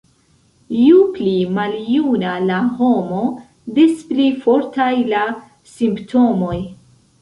Ju 0.85 0.95
pli 1.17 1.33
maljuna 1.57 2.33
la 2.47 2.57
homo, 2.81 3.21
des 3.79 3.97
pli 4.11 4.29
fortaj 4.49 4.93
la 5.17 5.25
simptomoj. 5.79 6.61